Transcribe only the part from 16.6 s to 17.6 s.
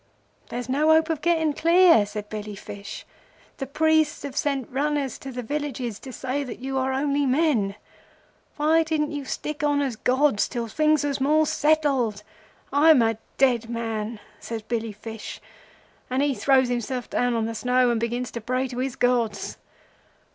himself down on the